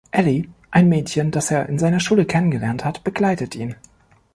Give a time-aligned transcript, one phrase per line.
[0.09, 3.75] Ellie, ein Mädchen, das er in seiner Schule kennengelernt hat, begleitet ihn.